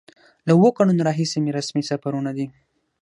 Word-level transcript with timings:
له 0.47 0.51
اوو 0.55 0.69
کلونو 0.77 1.01
راهیسې 1.07 1.37
مې 1.43 1.51
رسمي 1.57 1.83
سفرونه 1.91 2.31
دي. 2.37 2.47